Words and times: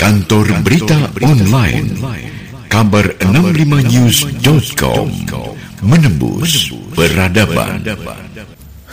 Kantor 0.00 0.64
Berita 0.64 1.12
Online. 1.20 1.92
Kabar 2.72 3.20
65news.com 3.20 5.12
Menembus 5.84 6.72
Peradaban. 6.96 7.84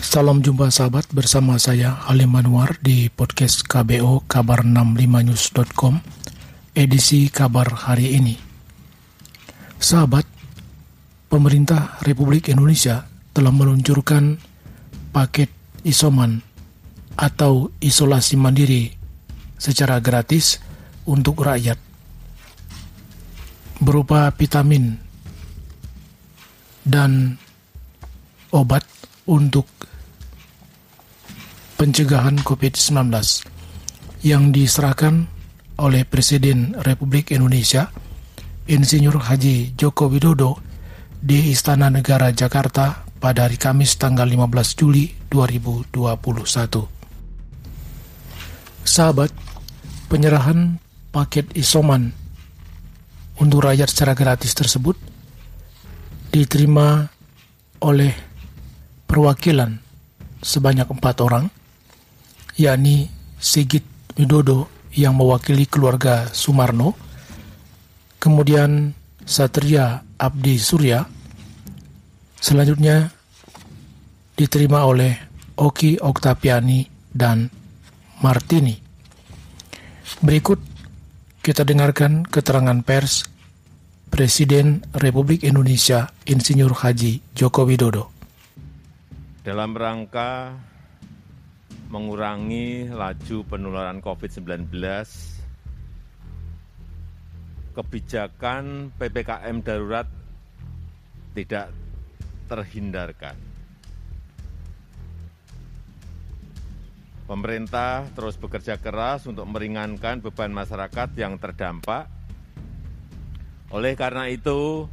Salam 0.04 0.44
jumpa 0.44 0.68
sahabat 0.68 1.08
bersama 1.16 1.56
saya 1.64 1.96
Halim 2.12 2.36
Anwar 2.36 2.76
di 2.84 3.08
podcast 3.08 3.64
KBO 3.64 4.28
Kabar 4.28 4.68
65news.com 4.68 6.04
edisi 6.76 7.32
kabar 7.32 7.88
hari 7.88 8.20
ini. 8.20 8.36
Sahabat, 9.80 10.28
pemerintah 11.32 12.04
Republik 12.04 12.52
Indonesia 12.52 13.08
telah 13.32 13.56
meluncurkan 13.56 14.44
paket 15.16 15.56
isoman 15.88 16.44
atau 17.16 17.72
isolasi 17.80 18.36
mandiri 18.36 18.92
secara 19.56 20.04
gratis 20.04 20.67
untuk 21.08 21.40
rakyat 21.42 21.80
berupa 23.80 24.30
vitamin 24.36 25.00
dan 26.84 27.40
obat 28.52 28.84
untuk 29.28 29.68
pencegahan 31.78 32.42
COVID-19 32.42 33.12
yang 34.26 34.50
diserahkan 34.52 35.30
oleh 35.78 36.04
Presiden 36.10 36.74
Republik 36.82 37.30
Indonesia 37.30 37.94
Insinyur 38.68 39.30
Haji 39.30 39.78
Joko 39.78 40.10
Widodo 40.10 40.60
di 41.22 41.54
Istana 41.54 41.88
Negara 41.88 42.34
Jakarta 42.34 43.06
pada 43.22 43.46
hari 43.46 43.56
Kamis 43.62 43.96
tanggal 43.96 44.28
15 44.28 44.80
Juli 44.80 45.14
2021. 45.30 46.84
Sahabat, 48.88 49.32
penyerahan 50.08 50.80
paket 51.12 51.50
isoman 51.58 52.12
untuk 53.38 53.64
rakyat 53.64 53.90
secara 53.90 54.14
gratis 54.18 54.54
tersebut 54.58 54.98
diterima 56.34 57.08
oleh 57.82 58.14
perwakilan 59.06 59.78
sebanyak 60.42 60.90
empat 60.90 61.16
orang, 61.24 61.46
yakni 62.58 63.10
Sigit 63.38 63.86
Widodo 64.18 64.70
yang 64.98 65.14
mewakili 65.14 65.70
keluarga 65.70 66.30
Sumarno, 66.34 66.98
kemudian 68.18 68.94
Satria 69.22 70.02
Abdi 70.18 70.58
Surya, 70.58 71.06
selanjutnya 72.42 73.14
diterima 74.34 74.86
oleh 74.86 75.14
Oki 75.58 75.98
Oktapiani 76.02 76.86
dan 77.14 77.50
Martini. 78.22 78.78
Berikut 80.22 80.77
kita 81.48 81.64
dengarkan 81.64 82.28
keterangan 82.28 82.84
pers 82.84 83.24
Presiden 84.12 84.84
Republik 84.92 85.48
Indonesia 85.48 86.12
Insinyur 86.28 86.76
Haji 86.76 87.24
Joko 87.32 87.64
Widodo. 87.64 88.12
Dalam 89.48 89.72
rangka 89.72 90.52
mengurangi 91.88 92.92
laju 92.92 93.48
penularan 93.48 94.04
COVID-19, 94.04 94.76
kebijakan 97.80 98.92
PPKM 99.00 99.64
darurat 99.64 100.12
tidak 101.32 101.72
terhindarkan. 102.52 103.40
Pemerintah 107.28 108.08
terus 108.16 108.40
bekerja 108.40 108.80
keras 108.80 109.28
untuk 109.28 109.44
meringankan 109.52 110.24
beban 110.24 110.56
masyarakat 110.56 111.12
yang 111.20 111.36
terdampak. 111.36 112.08
Oleh 113.68 114.00
karena 114.00 114.32
itu, 114.32 114.88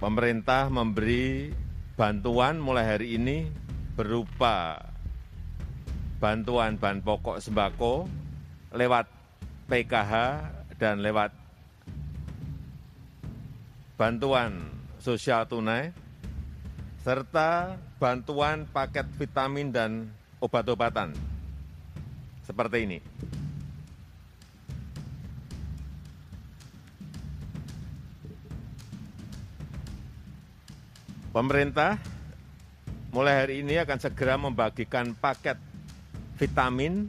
pemerintah 0.00 0.72
memberi 0.72 1.52
bantuan 1.92 2.56
mulai 2.56 2.88
hari 2.88 3.20
ini 3.20 3.52
berupa 3.92 4.80
bantuan 6.16 6.80
bahan 6.80 7.04
pokok 7.04 7.36
sembako 7.36 8.08
lewat 8.72 9.06
PKH 9.68 10.12
dan 10.80 11.04
lewat 11.04 11.36
bantuan 14.00 14.72
sosial 14.98 15.44
tunai 15.44 15.94
serta 17.02 17.74
bantuan 17.98 18.62
paket 18.70 19.06
vitamin 19.18 19.74
dan 19.74 20.06
obat-obatan 20.38 21.10
seperti 22.46 22.78
ini. 22.86 22.98
Pemerintah 31.32 31.96
mulai 33.10 33.34
hari 33.40 33.64
ini 33.64 33.80
akan 33.80 33.98
segera 33.98 34.36
membagikan 34.36 35.16
paket 35.16 35.56
vitamin 36.36 37.08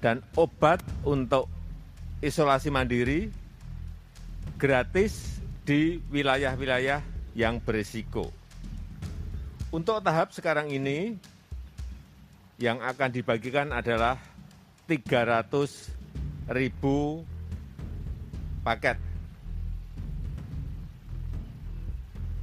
dan 0.00 0.24
obat 0.34 0.80
untuk 1.04 1.46
isolasi 2.24 2.72
mandiri 2.72 3.28
gratis 4.56 5.38
di 5.62 6.00
wilayah-wilayah 6.08 7.04
yang 7.36 7.60
berisiko. 7.60 8.39
Untuk 9.70 10.02
tahap 10.02 10.34
sekarang 10.34 10.66
ini, 10.66 11.14
yang 12.58 12.82
akan 12.82 13.14
dibagikan 13.14 13.70
adalah 13.70 14.18
300 14.90 15.46
ribu 16.50 17.22
paket 18.66 18.98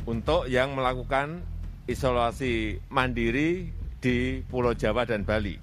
untuk 0.07 0.47
yang 0.47 0.71
melakukan 0.71 1.43
isolasi 1.83 2.79
mandiri 2.87 3.75
di 3.99 4.39
Pulau 4.47 4.71
Jawa 4.71 5.03
dan 5.03 5.27
Bali. 5.27 5.59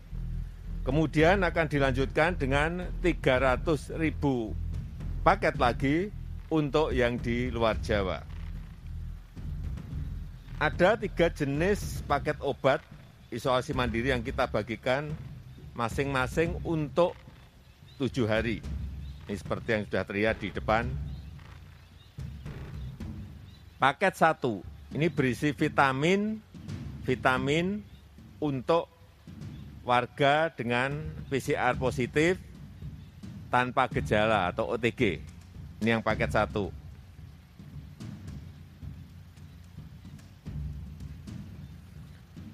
Kemudian 0.84 1.40
akan 1.48 1.64
dilanjutkan 1.64 2.36
dengan 2.36 2.92
300 3.00 3.96
ribu 3.96 4.52
paket 5.24 5.56
lagi 5.56 6.12
untuk 6.52 6.92
yang 6.92 7.16
di 7.16 7.48
luar 7.48 7.80
Jawa 7.80 8.33
ada 10.58 10.94
tiga 10.94 11.26
jenis 11.30 12.04
paket 12.06 12.38
obat 12.38 12.78
isolasi 13.34 13.74
mandiri 13.74 14.14
yang 14.14 14.22
kita 14.22 14.46
bagikan 14.46 15.10
masing-masing 15.74 16.54
untuk 16.62 17.18
tujuh 17.98 18.30
hari. 18.30 18.62
Ini 19.26 19.34
seperti 19.34 19.68
yang 19.74 19.82
sudah 19.90 20.04
terlihat 20.06 20.36
di 20.38 20.54
depan. 20.54 20.86
Paket 23.82 24.14
satu, 24.14 24.62
ini 24.94 25.10
berisi 25.10 25.50
vitamin, 25.50 26.38
vitamin 27.02 27.82
untuk 28.38 28.86
warga 29.82 30.48
dengan 30.54 30.94
PCR 31.28 31.74
positif 31.76 32.38
tanpa 33.50 33.90
gejala 33.90 34.48
atau 34.54 34.70
OTG. 34.72 35.20
Ini 35.82 35.98
yang 35.98 36.02
paket 36.06 36.32
satu. 36.32 36.83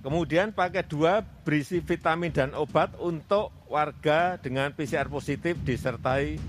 Kemudian 0.01 0.57
paket 0.57 0.89
dua 0.89 1.21
berisi 1.21 1.85
vitamin 1.85 2.33
dan 2.33 2.57
obat 2.57 2.97
untuk 2.97 3.53
warga 3.69 4.41
dengan 4.41 4.73
PCR 4.73 5.13
positif 5.13 5.61
disertai 5.61 6.41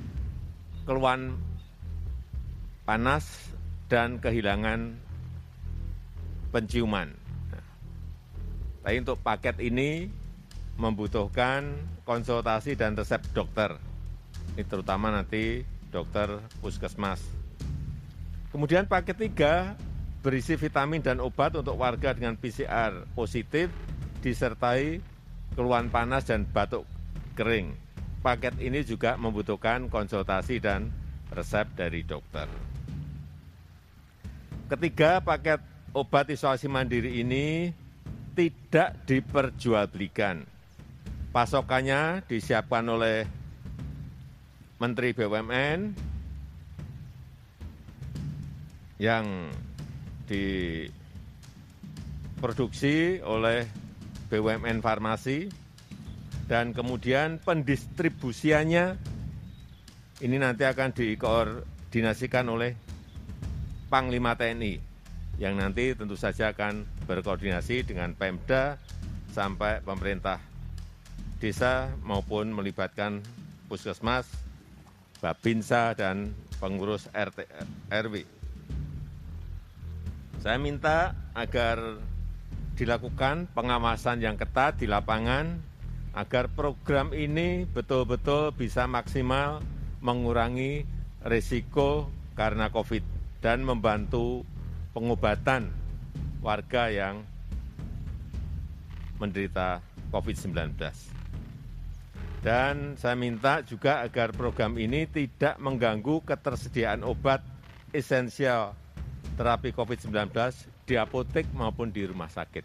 keluhan 0.87 1.35
panas 2.87 3.27
dan 3.91 4.23
kehilangan 4.23 4.95
penciuman. 6.55 7.11
Nah, 7.51 7.67
tapi 8.87 9.03
untuk 9.03 9.19
paket 9.19 9.59
ini 9.59 10.07
membutuhkan 10.79 11.75
konsultasi 12.07 12.79
dan 12.79 12.95
resep 12.95 13.19
dokter. 13.35 13.75
Ini 14.55 14.63
terutama 14.63 15.11
nanti 15.11 15.67
dokter 15.91 16.39
puskesmas. 16.63 17.19
Kemudian 18.55 18.87
paket 18.87 19.19
tiga 19.19 19.75
berisi 20.21 20.53
vitamin 20.53 21.01
dan 21.01 21.17
obat 21.17 21.57
untuk 21.57 21.81
warga 21.81 22.13
dengan 22.13 22.37
PCR 22.37 23.09
positif 23.17 23.73
disertai 24.21 25.01
keluhan 25.57 25.89
panas 25.89 26.29
dan 26.29 26.45
batuk 26.45 26.85
kering. 27.33 27.73
Paket 28.21 28.61
ini 28.61 28.85
juga 28.85 29.17
membutuhkan 29.17 29.89
konsultasi 29.89 30.61
dan 30.61 30.93
resep 31.33 31.65
dari 31.73 32.05
dokter. 32.05 32.45
Ketiga, 34.69 35.19
paket 35.25 35.57
obat 35.91 36.29
isolasi 36.29 36.69
mandiri 36.69 37.17
ini 37.17 37.73
tidak 38.37 38.93
diperjualbelikan. 39.09 40.45
Pasokannya 41.33 42.21
disiapkan 42.29 42.85
oleh 42.85 43.25
Menteri 44.77 45.17
BUMN 45.17 45.79
yang 49.01 49.25
diproduksi 52.39 53.19
oleh 53.19 53.67
BUMN 54.31 54.79
Farmasi 54.79 55.51
dan 56.47 56.71
kemudian 56.71 57.43
pendistribusiannya 57.43 58.95
ini 60.23 60.37
nanti 60.39 60.63
akan 60.63 60.95
dikoordinasikan 60.95 62.47
oleh 62.47 62.75
Panglima 63.91 64.39
TNI 64.39 64.79
yang 65.35 65.59
nanti 65.59 65.91
tentu 65.91 66.15
saja 66.15 66.55
akan 66.55 66.87
berkoordinasi 67.03 67.83
dengan 67.83 68.15
Pemda 68.15 68.79
sampai 69.35 69.83
pemerintah 69.83 70.39
desa 71.41 71.89
maupun 72.05 72.53
melibatkan 72.53 73.19
puskesmas, 73.65 74.29
babinsa, 75.19 75.97
dan 75.97 76.31
pengurus 76.61 77.09
RT, 77.11 77.49
RW. 77.89 78.40
Saya 80.41 80.57
minta 80.57 81.13
agar 81.37 82.01
dilakukan 82.73 83.45
pengawasan 83.53 84.25
yang 84.25 84.41
ketat 84.41 84.81
di 84.81 84.89
lapangan 84.89 85.61
agar 86.17 86.49
program 86.49 87.13
ini 87.13 87.69
betul-betul 87.69 88.49
bisa 88.49 88.89
maksimal 88.89 89.61
mengurangi 90.01 90.81
risiko 91.29 92.09
karena 92.33 92.73
COVID 92.73 93.05
dan 93.37 93.61
membantu 93.61 94.41
pengobatan 94.97 95.69
warga 96.41 96.89
yang 96.89 97.21
menderita 99.21 99.85
COVID-19. 100.09 100.73
Dan 102.41 102.97
saya 102.97 103.13
minta 103.13 103.61
juga 103.61 104.01
agar 104.01 104.33
program 104.33 104.73
ini 104.81 105.05
tidak 105.05 105.61
mengganggu 105.61 106.25
ketersediaan 106.25 107.05
obat 107.05 107.45
esensial 107.93 108.73
terapi 109.35 109.71
COVID-19 109.71 110.31
di 110.85 110.95
apotek 110.99 111.49
maupun 111.55 111.89
di 111.89 112.03
rumah 112.07 112.27
sakit. 112.27 112.63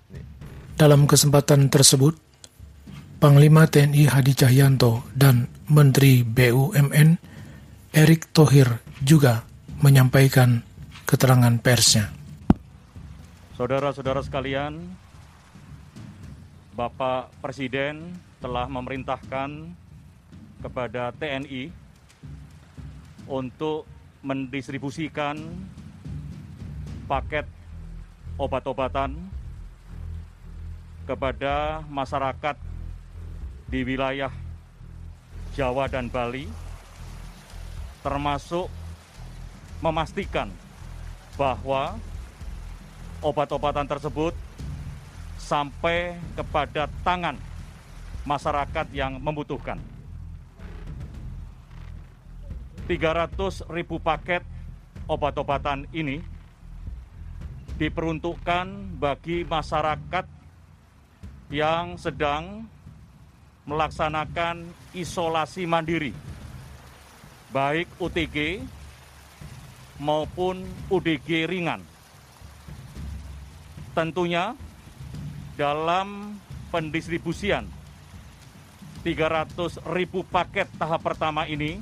Dalam 0.76 1.08
kesempatan 1.08 1.72
tersebut, 1.72 2.18
Panglima 3.16 3.64
TNI 3.64 4.12
Hadi 4.12 4.36
Cahyanto 4.36 5.08
dan 5.16 5.48
Menteri 5.72 6.20
BUMN 6.20 7.16
Erick 7.96 8.28
Thohir 8.36 8.84
juga 9.00 9.40
menyampaikan 9.80 10.60
keterangan 11.08 11.56
persnya. 11.56 12.12
Saudara-saudara 13.56 14.20
sekalian, 14.20 14.84
Bapak 16.76 17.32
Presiden 17.40 18.20
telah 18.36 18.68
memerintahkan 18.68 19.72
kepada 20.60 21.08
TNI 21.16 21.72
untuk 23.24 23.88
mendistribusikan 24.20 25.40
paket 27.06 27.46
obat-obatan 28.36 29.14
kepada 31.06 31.86
masyarakat 31.86 32.58
di 33.70 33.80
wilayah 33.86 34.34
Jawa 35.54 35.88
dan 35.88 36.10
Bali, 36.12 36.50
termasuk 38.04 38.68
memastikan 39.80 40.50
bahwa 41.38 41.96
obat-obatan 43.22 43.86
tersebut 43.88 44.34
sampai 45.40 46.18
kepada 46.34 46.90
tangan 47.06 47.38
masyarakat 48.26 48.86
yang 48.92 49.22
membutuhkan. 49.22 49.78
300 52.86 53.66
ribu 53.70 53.98
paket 53.98 54.46
obat-obatan 55.10 55.90
ini 55.90 56.22
diperuntukkan 57.76 58.96
bagi 58.96 59.44
masyarakat 59.44 60.26
yang 61.52 62.00
sedang 62.00 62.64
melaksanakan 63.68 64.64
isolasi 64.96 65.68
mandiri, 65.68 66.16
baik 67.52 67.86
UTG 68.00 68.64
maupun 70.00 70.64
UDG 70.88 71.44
ringan. 71.44 71.84
Tentunya 73.92 74.56
dalam 75.56 76.36
pendistribusian 76.68 77.64
300 79.04 79.78
ribu 79.94 80.26
paket 80.26 80.66
tahap 80.76 81.00
pertama 81.04 81.46
ini, 81.46 81.78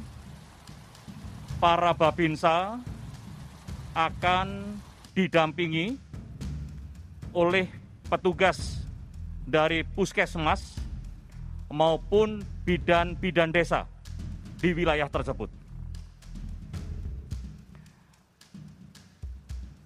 para 1.63 1.97
babinsa 1.97 2.77
akan 3.97 4.77
didampingi 5.15 5.95
oleh 7.31 7.71
petugas 8.11 8.83
dari 9.47 9.87
puskesmas 9.87 10.75
maupun 11.71 12.43
bidan-bidan 12.67 13.55
desa 13.55 13.87
di 14.59 14.75
wilayah 14.75 15.07
tersebut. 15.07 15.51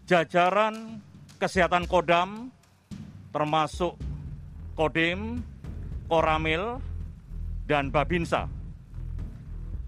Jajaran 0.09 1.05
kesehatan 1.37 1.85
Kodam 1.85 2.49
termasuk 3.29 4.01
Kodim, 4.73 5.45
Koramil, 6.09 6.81
dan 7.69 7.93
Babinsa 7.93 8.49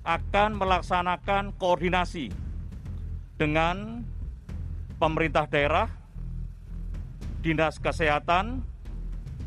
akan 0.05 0.51
melaksanakan 0.61 1.57
koordinasi 1.57 2.29
dengan 3.41 4.05
pemerintah 5.01 5.49
daerah, 5.49 5.89
dinas 7.41 7.81
kesehatan, 7.81 8.61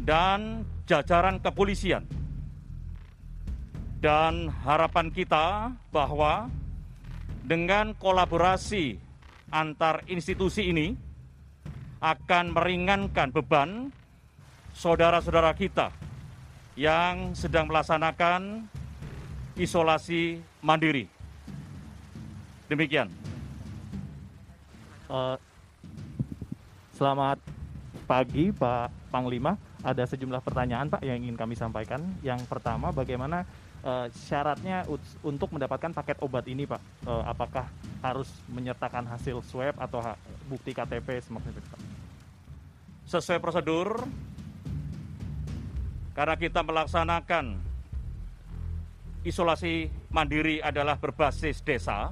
dan 0.01 0.65
jajaran 0.89 1.37
kepolisian. 1.37 2.09
Dan 4.01 4.51
harapan 4.65 5.13
kita 5.13 5.71
bahwa 5.93 6.51
dengan 7.45 7.95
kolaborasi 7.95 8.99
antar 9.53 10.03
institusi 10.09 10.73
ini, 10.73 10.97
akan 12.03 12.51
meringankan 12.51 13.31
beban 13.31 13.87
saudara-saudara 14.75 15.55
kita 15.55 15.87
yang 16.75 17.31
sedang 17.31 17.71
melaksanakan 17.71 18.67
isolasi 19.55 20.43
mandiri. 20.59 21.07
Demikian. 22.67 23.22
Uh, 25.13 25.37
selamat 26.97 27.37
pagi 28.09 28.49
Pak 28.49 29.13
Panglima. 29.13 29.53
Ada 29.85 30.09
sejumlah 30.09 30.41
pertanyaan 30.41 30.89
Pak 30.89 31.05
yang 31.05 31.21
ingin 31.21 31.37
kami 31.37 31.53
sampaikan. 31.53 32.01
Yang 32.25 32.49
pertama, 32.49 32.89
bagaimana 32.89 33.45
uh, 33.85 34.09
syaratnya 34.09 34.89
untuk 35.21 35.53
mendapatkan 35.53 35.93
paket 35.93 36.17
obat 36.17 36.49
ini 36.49 36.65
Pak? 36.65 36.81
Uh, 37.05 37.21
apakah 37.29 37.69
harus 38.01 38.25
menyertakan 38.49 39.05
hasil 39.05 39.45
swab 39.45 39.77
atau 39.77 40.01
bukti 40.49 40.73
KTP 40.73 41.21
semacam 41.21 41.53
itu 41.53 41.69
Pak? 41.69 42.03
sesuai 43.03 43.39
prosedur 43.43 44.07
karena 46.15 46.35
kita 46.39 46.63
melaksanakan 46.63 47.59
isolasi 49.27 49.91
mandiri 50.13 50.59
adalah 50.59 50.99
berbasis 50.99 51.63
desa, 51.63 52.11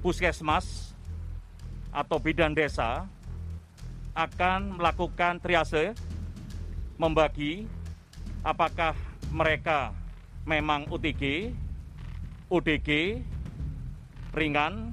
puskesmas 0.00 0.95
atau 1.96 2.20
bidan 2.20 2.52
desa 2.52 3.08
akan 4.12 4.76
melakukan 4.76 5.40
triase, 5.40 5.96
membagi 7.00 7.64
apakah 8.44 8.92
mereka 9.32 9.96
memang 10.44 10.84
UTG, 10.92 11.56
UDG, 12.52 13.20
ringan, 14.36 14.92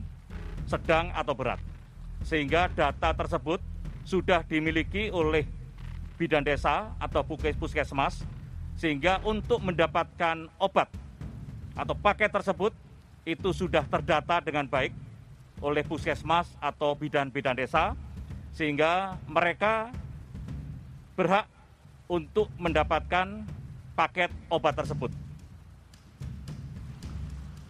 sedang 0.64 1.12
atau 1.12 1.36
berat. 1.36 1.60
Sehingga 2.24 2.72
data 2.72 3.12
tersebut 3.12 3.60
sudah 4.08 4.48
dimiliki 4.48 5.12
oleh 5.12 5.44
bidan 6.16 6.44
desa 6.44 6.96
atau 7.04 7.24
puskesmas 7.28 8.24
sehingga 8.80 9.20
untuk 9.28 9.60
mendapatkan 9.60 10.48
obat 10.60 10.88
atau 11.76 11.96
paket 12.00 12.32
tersebut 12.32 12.72
itu 13.24 13.50
sudah 13.56 13.84
terdata 13.88 14.44
dengan 14.44 14.68
baik 14.68 14.92
oleh 15.60 15.84
puskesmas 15.86 16.50
atau 16.58 16.96
bidan-bidan 16.98 17.54
desa 17.54 17.94
sehingga 18.54 19.18
mereka 19.26 19.90
berhak 21.14 21.46
untuk 22.10 22.50
mendapatkan 22.58 23.46
paket 23.94 24.30
obat 24.50 24.74
tersebut. 24.78 25.10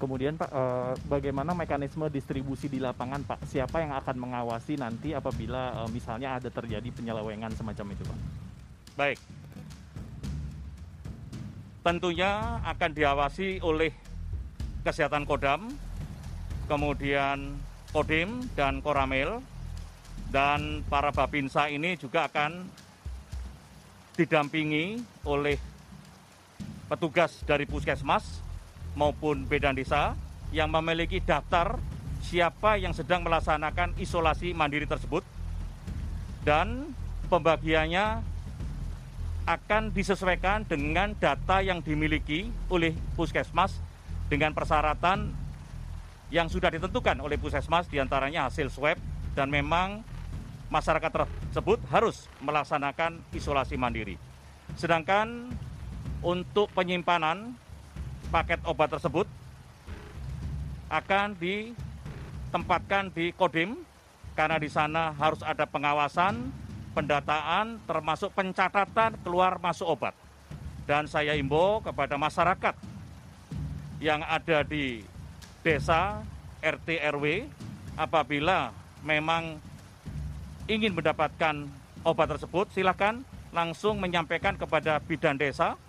Kemudian 0.03 0.35
Pak, 0.35 0.51
eh, 0.51 0.93
bagaimana 1.07 1.55
mekanisme 1.55 2.11
distribusi 2.11 2.67
di 2.67 2.75
lapangan 2.75 3.23
Pak? 3.23 3.47
Siapa 3.47 3.79
yang 3.79 3.95
akan 3.95 4.15
mengawasi 4.19 4.75
nanti 4.75 5.15
apabila 5.15 5.87
eh, 5.87 5.89
misalnya 5.95 6.35
ada 6.35 6.51
terjadi 6.51 6.91
penyelewengan 6.91 7.55
semacam 7.55 7.95
itu 7.95 8.03
Pak? 8.03 8.19
Baik. 8.99 9.19
Tentunya 11.83 12.59
akan 12.67 12.91
diawasi 12.95 13.63
oleh 13.63 13.91
Kesehatan 14.83 15.23
Kodam, 15.23 15.71
kemudian 16.67 17.55
Kodim 17.93 18.49
dan 18.57 18.81
Koramil, 18.81 19.37
dan 20.33 20.81
para 20.89 21.13
babinsa 21.13 21.69
ini 21.69 21.93
juga 21.93 22.25
akan 22.25 22.65
didampingi 24.17 24.97
oleh 25.29 25.61
petugas 26.89 27.45
dari 27.45 27.69
puskesmas 27.69 28.41
maupun 28.97 29.45
bedan 29.45 29.77
desa 29.77 30.17
yang 30.49 30.73
memiliki 30.73 31.21
daftar 31.21 31.77
siapa 32.25 32.81
yang 32.81 32.97
sedang 32.97 33.21
melaksanakan 33.21 33.93
isolasi 34.01 34.57
mandiri 34.57 34.89
tersebut. 34.89 35.21
Dan 36.41 36.97
pembagiannya 37.29 38.25
akan 39.45 39.93
disesuaikan 39.93 40.65
dengan 40.65 41.13
data 41.13 41.61
yang 41.61 41.85
dimiliki 41.85 42.49
oleh 42.73 42.97
puskesmas 43.13 43.77
dengan 44.33 44.55
persyaratan 44.55 45.42
yang 46.29 46.47
sudah 46.47 46.71
ditentukan 46.71 47.19
oleh 47.19 47.35
puskesmas 47.35 47.89
di 47.89 47.99
antaranya 47.99 48.47
hasil 48.47 48.69
swab 48.69 48.95
dan 49.33 49.49
memang 49.49 50.05
masyarakat 50.73 51.11
tersebut 51.11 51.79
harus 51.93 52.25
melaksanakan 52.41 53.21
isolasi 53.33 53.77
mandiri. 53.77 54.17
Sedangkan 54.73 55.53
untuk 56.23 56.71
penyimpanan 56.73 57.53
paket 58.33 58.57
obat 58.65 58.89
tersebut 58.89 59.29
akan 60.89 61.37
ditempatkan 61.37 63.13
di 63.13 63.29
Kodim 63.37 63.85
karena 64.33 64.57
di 64.57 64.69
sana 64.69 65.13
harus 65.13 65.45
ada 65.45 65.69
pengawasan, 65.69 66.49
pendataan 66.97 67.77
termasuk 67.85 68.33
pencatatan 68.33 69.13
keluar 69.21 69.61
masuk 69.61 69.85
obat. 69.85 70.17
Dan 70.89 71.05
saya 71.05 71.37
imbau 71.37 71.79
kepada 71.79 72.17
masyarakat 72.17 72.75
yang 74.01 74.19
ada 74.25 74.65
di 74.65 75.05
desa, 75.63 76.21
RT, 76.59 76.99
RW, 77.15 77.47
apabila 77.95 78.75
memang 79.01 79.57
ingin 80.67 80.91
mendapatkan 80.91 81.67
obat 82.03 82.27
tersebut, 82.35 82.67
silakan 82.75 83.23
langsung 83.55 83.97
menyampaikan 84.03 84.59
kepada 84.59 84.99
bidan 84.99 85.39
desa, 85.39 85.79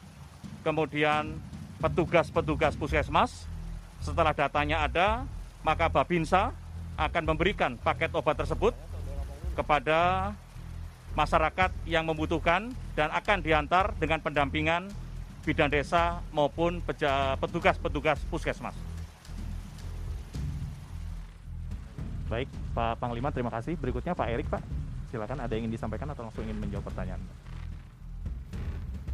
kemudian 0.62 1.36
petugas-petugas 1.82 2.78
puskesmas. 2.78 3.50
Setelah 3.98 4.32
datanya 4.32 4.86
ada, 4.86 5.26
maka 5.66 5.90
Babinsa 5.90 6.54
akan 6.94 7.34
memberikan 7.34 7.74
paket 7.80 8.14
obat 8.14 8.38
tersebut 8.38 8.76
kepada 9.58 10.30
masyarakat 11.18 11.70
yang 11.86 12.06
membutuhkan 12.06 12.74
dan 12.94 13.10
akan 13.10 13.38
diantar 13.42 13.94
dengan 13.98 14.18
pendampingan 14.22 14.90
bidan 15.46 15.70
desa 15.70 16.22
maupun 16.34 16.82
petugas-petugas 17.38 18.18
puskesmas. 18.30 18.93
Baik, 22.24 22.48
Pak 22.72 22.96
Panglima, 23.00 23.28
terima 23.28 23.52
kasih. 23.52 23.76
Berikutnya 23.76 24.16
Pak 24.16 24.28
Erik, 24.32 24.48
Pak. 24.48 24.62
Silakan 25.12 25.44
ada 25.44 25.52
yang 25.52 25.68
ingin 25.68 25.76
disampaikan 25.76 26.08
atau 26.10 26.24
langsung 26.24 26.42
ingin 26.48 26.56
menjawab 26.56 26.88
pertanyaan. 26.88 27.20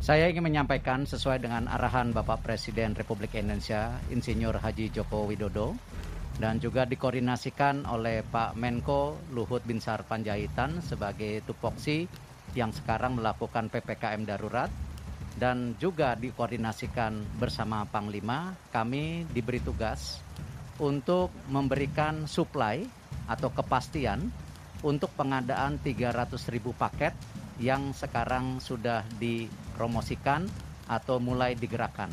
Saya 0.01 0.33
ingin 0.33 0.47
menyampaikan 0.47 1.05
sesuai 1.05 1.45
dengan 1.45 1.69
arahan 1.69 2.17
Bapak 2.17 2.41
Presiden 2.41 2.97
Republik 2.97 3.37
Indonesia, 3.37 4.01
Insinyur 4.09 4.57
Haji 4.57 4.89
Joko 4.89 5.29
Widodo, 5.29 5.77
dan 6.41 6.57
juga 6.57 6.89
dikoordinasikan 6.89 7.85
oleh 7.85 8.25
Pak 8.25 8.57
Menko 8.57 9.21
Luhut 9.37 9.61
Binsar 9.61 10.09
Panjaitan 10.09 10.81
sebagai 10.81 11.45
tupoksi 11.45 12.09
yang 12.57 12.73
sekarang 12.73 13.21
melakukan 13.21 13.69
PPKM 13.69 14.25
darurat 14.25 14.73
dan 15.37 15.77
juga 15.77 16.17
dikoordinasikan 16.17 17.37
bersama 17.37 17.85
Panglima 17.85 18.57
kami 18.73 19.29
diberi 19.29 19.61
tugas 19.61 20.25
untuk 20.81 21.29
memberikan 21.53 22.25
supply 22.25 23.00
atau 23.31 23.55
kepastian 23.55 24.27
untuk 24.83 25.15
pengadaan 25.15 25.79
300 25.79 26.35
ribu 26.51 26.75
paket 26.75 27.15
yang 27.63 27.95
sekarang 27.95 28.59
sudah 28.59 29.07
dipromosikan 29.23 30.51
atau 30.91 31.23
mulai 31.23 31.55
digerakkan. 31.55 32.11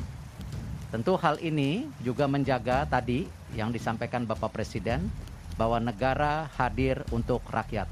Tentu 0.93 1.17
hal 1.17 1.41
ini 1.41 1.89
juga 2.05 2.29
menjaga 2.29 2.85
tadi 2.85 3.25
yang 3.57 3.73
disampaikan 3.73 4.23
Bapak 4.29 4.53
Presiden 4.53 5.09
bahwa 5.57 5.81
negara 5.81 6.47
hadir 6.55 7.01
untuk 7.09 7.41
rakyat. 7.49 7.89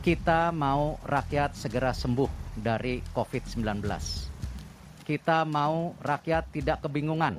Kita 0.00 0.54
mau 0.54 0.96
rakyat 1.04 1.58
segera 1.58 1.90
sembuh 1.92 2.56
dari 2.56 3.02
COVID-19. 3.12 3.84
Kita 5.04 5.44
mau 5.44 5.92
rakyat 6.00 6.54
tidak 6.54 6.86
kebingungan 6.86 7.36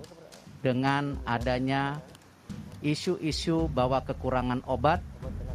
dengan 0.60 1.18
adanya 1.24 1.98
isu-isu 2.80 3.68
bahwa 3.72 4.00
kekurangan 4.04 4.64
obat, 4.68 5.04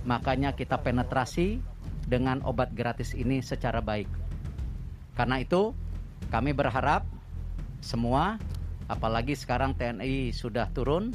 makanya 0.04 0.52
kita 0.52 0.80
penetrasi 0.80 1.60
dengan 2.04 2.44
obat 2.44 2.72
gratis 2.76 3.16
ini 3.16 3.40
secara 3.40 3.80
baik. 3.80 4.08
Karena 5.16 5.40
itu, 5.40 5.72
kami 6.28 6.52
berharap 6.52 7.06
semua 7.80 8.36
apalagi 8.88 9.32
sekarang 9.36 9.72
TNI 9.76 10.32
sudah 10.32 10.68
turun, 10.72 11.12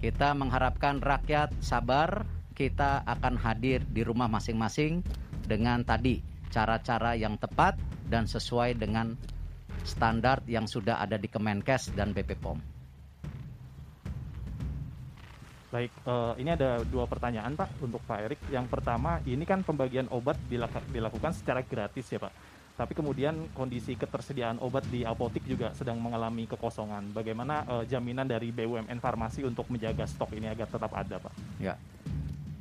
kita 0.00 0.32
mengharapkan 0.36 1.00
rakyat 1.00 1.52
sabar, 1.60 2.24
kita 2.56 3.04
akan 3.04 3.36
hadir 3.36 3.84
di 3.90 4.04
rumah 4.04 4.30
masing-masing 4.30 5.04
dengan 5.44 5.84
tadi 5.84 6.22
cara-cara 6.48 7.18
yang 7.18 7.34
tepat 7.36 7.76
dan 8.08 8.24
sesuai 8.24 8.78
dengan 8.78 9.18
standar 9.82 10.40
yang 10.46 10.64
sudah 10.64 11.02
ada 11.02 11.18
di 11.18 11.28
Kemenkes 11.28 11.92
dan 11.92 12.14
BP 12.14 12.38
POM. 12.40 12.73
Baik, 15.74 15.90
uh, 16.06 16.38
ini 16.38 16.54
ada 16.54 16.78
dua 16.86 17.10
pertanyaan 17.10 17.58
Pak 17.58 17.82
untuk 17.82 17.98
Pak 18.06 18.18
Erik. 18.22 18.40
Yang 18.46 18.70
pertama, 18.70 19.18
ini 19.26 19.42
kan 19.42 19.66
pembagian 19.66 20.06
obat 20.14 20.38
dilakukan 20.46 21.34
secara 21.34 21.66
gratis 21.66 22.06
ya 22.14 22.22
Pak 22.22 22.62
tapi 22.74 22.90
kemudian 22.90 23.54
kondisi 23.54 23.94
ketersediaan 23.94 24.58
obat 24.58 24.82
di 24.90 25.06
apotik 25.06 25.46
juga 25.46 25.70
sedang 25.78 26.02
mengalami 26.02 26.50
kekosongan. 26.50 27.14
Bagaimana 27.14 27.62
uh, 27.70 27.84
jaminan 27.86 28.26
dari 28.26 28.50
BUMN 28.50 28.98
Farmasi 28.98 29.46
untuk 29.46 29.70
menjaga 29.70 30.02
stok 30.10 30.34
ini 30.34 30.50
agar 30.50 30.66
tetap 30.66 30.90
ada, 30.90 31.22
Pak? 31.22 31.32
Ya. 31.62 31.78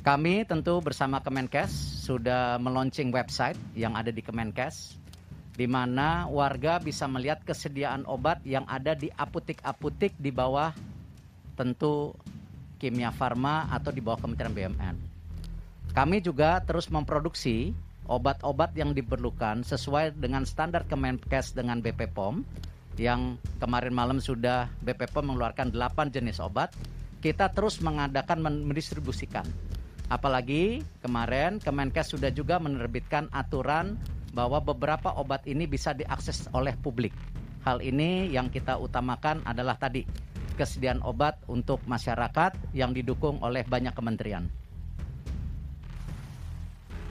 Kami 0.05 0.46
tentu 0.46 0.77
bersama 0.86 1.17
Kemenkes 1.17 1.74
sudah 2.05 2.62
meluncing 2.62 3.10
website 3.10 3.58
yang 3.74 3.98
ada 3.98 4.13
di 4.13 4.22
Kemenkes 4.22 5.01
di 5.58 5.65
mana 5.65 6.29
warga 6.29 6.77
bisa 6.77 7.10
melihat 7.10 7.41
kesediaan 7.41 8.05
obat 8.05 8.38
yang 8.46 8.70
ada 8.70 8.93
di 8.93 9.10
apotik-apotik 9.10 10.13
di 10.22 10.29
bawah 10.29 10.75
tentu 11.58 12.13
Kimia 12.84 13.16
Farma 13.16 13.72
atau 13.72 13.96
di 13.96 14.04
bawah 14.04 14.20
Kementerian 14.20 14.52
BUMN. 14.52 14.96
Kami 15.96 16.20
juga 16.20 16.60
terus 16.60 16.92
memproduksi 16.92 17.72
obat-obat 18.12 18.75
yang 18.75 18.92
diperlukan 18.92 19.63
sesuai 19.63 20.20
dengan 20.20 20.44
standar 20.44 20.84
Kemenkes 20.84 21.56
dengan 21.56 21.80
BP 21.80 22.12
POM 22.12 22.44
yang 23.00 23.40
kemarin 23.63 23.96
malam 23.96 24.20
sudah 24.20 24.68
BP 24.84 25.16
POM 25.16 25.32
mengeluarkan 25.32 25.72
8 25.72 26.12
jenis 26.12 26.44
obat. 26.44 26.75
Kita 27.24 27.48
terus 27.56 27.80
mengadakan 27.80 28.44
mendistribusikan. 28.44 29.48
Apalagi 30.12 30.84
kemarin 31.00 31.63
Kemenkes 31.63 32.12
sudah 32.12 32.36
juga 32.36 32.60
menerbitkan 32.60 33.32
aturan 33.32 33.96
bahwa 34.36 34.60
beberapa 34.60 35.16
obat 35.16 35.48
ini 35.48 35.63
bisa 35.72 35.96
diakses 35.96 36.52
oleh 36.52 36.75
publik. 36.75 37.16
Hal 37.63 37.80
ini 37.80 38.28
yang 38.28 38.52
kita 38.52 38.75
utamakan 38.75 39.40
adalah 39.48 39.80
tadi 39.80 40.04
kesediaan 40.53 41.01
obat 41.01 41.41
untuk 41.50 41.81
masyarakat 41.86 42.55
yang 42.74 42.93
didukung 42.93 43.41
oleh 43.41 43.65
banyak 43.65 43.93
kementerian 43.93 44.48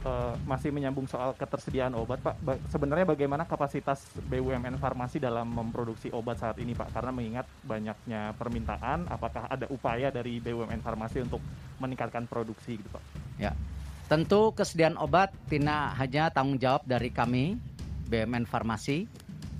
uh, 0.05 0.35
masih 0.45 0.75
menyambung 0.75 1.07
soal 1.07 1.35
ketersediaan 1.35 1.95
obat, 1.95 2.21
Pak. 2.21 2.37
Ba 2.43 2.59
sebenarnya 2.69 3.07
bagaimana 3.07 3.47
kapasitas 3.47 4.05
BUMN 4.29 4.79
farmasi 4.79 5.23
dalam 5.23 5.49
memproduksi 5.49 6.11
obat 6.13 6.43
saat 6.43 6.59
ini, 6.59 6.75
Pak? 6.75 6.93
Karena 6.95 7.11
mengingat 7.15 7.47
banyaknya 7.65 8.35
permintaan, 8.37 9.09
apakah 9.09 9.49
ada 9.49 9.67
upaya 9.71 10.11
dari 10.11 10.43
BUMN 10.43 10.83
farmasi 10.83 11.25
untuk 11.25 11.43
meningkatkan 11.79 12.27
produksi, 12.27 12.79
gitu, 12.79 12.91
Pak? 12.93 13.03
Ya, 13.39 13.53
tentu 14.11 14.53
kesediaan 14.53 14.99
obat 14.99 15.33
tidak 15.49 15.97
hanya 15.99 16.31
tanggung 16.31 16.59
jawab 16.59 16.83
dari 16.85 17.11
kami 17.11 17.57
BUMN 18.11 18.45
farmasi, 18.45 19.09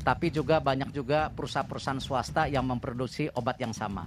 tapi 0.03 0.35
juga 0.35 0.59
banyak 0.59 0.91
juga 0.91 1.31
perusahaan-perusahaan 1.31 2.03
swasta 2.03 2.51
yang 2.51 2.67
memproduksi 2.67 3.31
obat 3.39 3.59
yang 3.63 3.71
sama. 3.71 4.07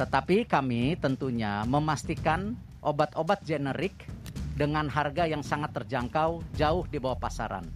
Tetapi 0.00 0.48
kami 0.48 0.96
tentunya 0.96 1.62
memastikan 1.68 2.56
obat-obat 2.80 3.44
generik 3.44 4.08
dengan 4.56 4.88
harga 4.88 5.28
yang 5.28 5.44
sangat 5.44 5.76
terjangkau 5.76 6.42
jauh 6.56 6.84
di 6.88 6.98
bawah 6.98 7.20
pasaran. 7.20 7.68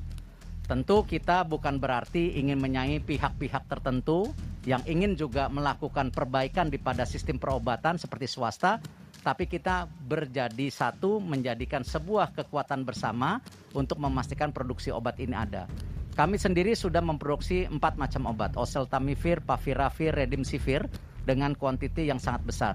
Tentu 0.67 1.05
kita 1.05 1.45
bukan 1.45 1.77
berarti 1.77 2.39
ingin 2.41 2.57
menyaingi 2.57 3.05
pihak-pihak 3.05 3.69
tertentu 3.69 4.33
yang 4.63 4.81
ingin 4.87 5.19
juga 5.19 5.51
melakukan 5.51 6.15
perbaikan 6.15 6.71
di 6.71 6.79
pada 6.79 7.03
sistem 7.03 7.37
perobatan 7.37 7.99
seperti 7.99 8.31
swasta, 8.31 8.79
tapi 9.27 9.51
kita 9.51 9.91
berjadi 9.91 10.71
satu 10.71 11.19
menjadikan 11.19 11.83
sebuah 11.83 12.33
kekuatan 12.33 12.87
bersama 12.87 13.43
untuk 13.75 13.99
memastikan 13.99 14.55
produksi 14.55 14.95
obat 14.95 15.19
ini 15.19 15.35
ada. 15.35 15.67
Kami 16.13 16.37
sendiri 16.37 16.77
sudah 16.77 17.01
memproduksi 17.01 17.65
empat 17.65 17.97
macam 17.97 18.29
obat, 18.29 18.53
oseltamivir, 18.61 19.41
paviravir, 19.41 20.13
redimsivir 20.13 20.85
dengan 21.25 21.57
kuantiti 21.57 22.05
yang 22.05 22.21
sangat 22.21 22.43
besar. 22.45 22.75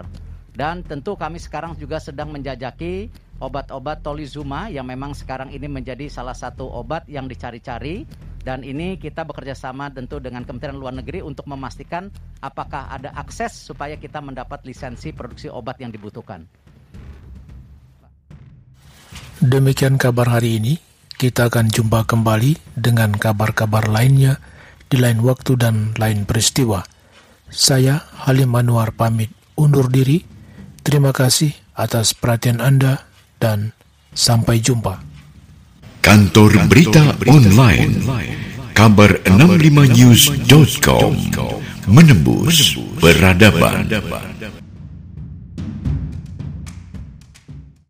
Dan 0.58 0.82
tentu 0.82 1.13
kami 1.13 1.38
sekarang 1.38 1.77
juga 1.77 2.01
sedang 2.01 2.34
menjajaki 2.34 3.13
obat-obat 3.38 4.01
tolizuma 4.01 4.74
yang 4.74 4.89
memang 4.89 5.13
sekarang 5.13 5.53
ini 5.53 5.70
menjadi 5.70 6.10
salah 6.10 6.34
satu 6.34 6.65
obat 6.65 7.06
yang 7.06 7.29
dicari-cari 7.29 8.10
Dan 8.48 8.63
ini 8.63 8.96
kita 8.96 9.27
bekerja 9.27 9.51
sama 9.51 9.91
tentu 9.91 10.24
dengan 10.24 10.48
Kementerian 10.48 10.79
Luar 10.79 10.96
Negeri 10.96 11.20
untuk 11.20 11.51
memastikan 11.51 12.08
apakah 12.39 12.88
ada 12.88 13.12
akses 13.12 13.51
supaya 13.51 14.00
kita 14.00 14.24
mendapat 14.24 14.63
lisensi 14.63 15.12
produksi 15.12 15.51
obat 15.51 15.84
yang 15.84 15.91
dibutuhkan. 15.91 16.48
Demikian 19.44 20.00
kabar 20.00 20.32
hari 20.39 20.63
ini. 20.63 20.87
Kita 21.17 21.50
akan 21.50 21.74
jumpa 21.74 22.05
kembali 22.05 22.77
dengan 22.77 23.09
kabar-kabar 23.09 23.89
lainnya 23.89 24.38
di 24.86 25.01
lain 25.01 25.25
waktu 25.25 25.57
dan 25.57 25.97
lain 25.97 26.29
peristiwa. 26.29 26.86
Saya 27.50 28.05
Halim 28.21 28.53
Anwar 28.53 28.93
pamit 28.93 29.33
undur 29.57 29.89
diri. 29.89 30.21
Terima 30.86 31.09
kasih 31.09 31.57
atas 31.74 32.13
perhatian 32.13 32.62
Anda 32.62 33.09
dan 33.41 33.74
sampai 34.13 34.62
jumpa. 34.62 35.01
Kantor 36.05 36.69
Berita 36.69 37.17
Online 37.25 37.97
Kabar 38.77 39.17
65news.com 39.25 41.17
Menembus 41.89 42.77
Peradaban 43.01 43.89